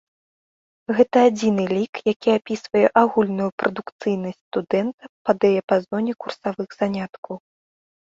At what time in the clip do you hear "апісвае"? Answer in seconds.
2.39-2.83